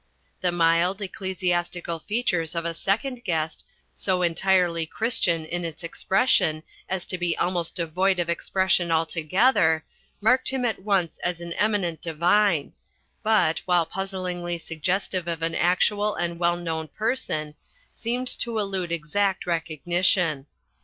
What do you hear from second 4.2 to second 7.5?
entirely Christian in its expression as to be